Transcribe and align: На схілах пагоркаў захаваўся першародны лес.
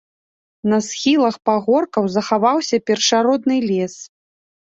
На 0.71 0.77
схілах 0.87 1.35
пагоркаў 1.49 2.07
захаваўся 2.15 2.81
першародны 2.89 3.55
лес. 3.69 3.95